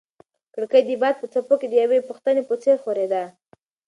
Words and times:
کړکۍ 0.53 0.81
د 0.85 0.89
باد 1.01 1.15
په 1.21 1.27
څپو 1.33 1.55
کې 1.61 1.67
د 1.69 1.73
یوې 1.83 1.99
پوښتنې 2.09 2.41
په 2.49 2.55
څېر 2.61 2.77
ښورېده. 2.83 3.23